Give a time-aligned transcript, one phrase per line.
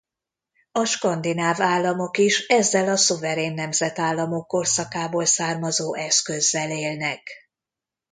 [0.71, 7.29] A skandináv államok is ezzel a szuverén nemzetállamok korszakából származó eszközzel élnek.